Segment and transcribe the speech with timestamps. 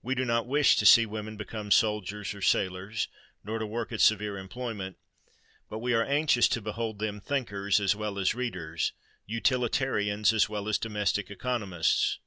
[0.00, 3.08] We do not wish to see women become soldiers or sailors,
[3.44, 4.96] nor to work at severe employment:
[5.68, 10.78] but we are anxious to behold them thinkers as well as readers—utilitarians as well as
[10.78, 12.18] domestic economists.